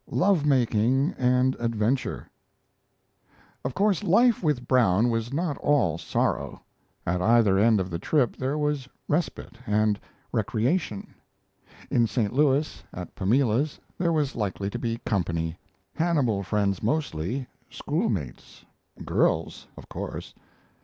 LOVE 0.09 0.47
MAKING 0.47 1.13
AND 1.15 1.55
ADVENTURE 1.59 2.27
Of 3.63 3.75
course, 3.75 4.03
life 4.03 4.41
with 4.41 4.67
Brown 4.67 5.11
was 5.11 5.31
not 5.31 5.59
all 5.59 5.99
sorrow. 5.99 6.63
At 7.05 7.21
either 7.21 7.59
end 7.59 7.79
of 7.79 7.91
the 7.91 7.99
trip 7.99 8.35
there 8.35 8.57
was 8.57 8.89
respite 9.07 9.59
and 9.67 9.99
recreation. 10.31 11.13
In 11.91 12.07
St. 12.07 12.33
Louis, 12.33 12.83
at 12.91 13.13
Pamela's 13.13 13.79
there 13.99 14.11
was 14.11 14.35
likely 14.35 14.71
to 14.71 14.79
be 14.79 14.97
company: 15.05 15.59
Hannibal 15.93 16.41
friends 16.41 16.81
mostly, 16.81 17.45
schoolmates 17.69 18.65
girls, 19.05 19.67
of 19.77 19.87
course. 19.87 20.33